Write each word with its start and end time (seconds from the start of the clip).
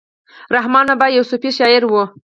رحمان 0.55 0.85
بابا 0.91 1.07
يو 1.15 1.23
صوفي 1.31 1.49
شاعر 1.59 1.81
وو. 1.87 2.03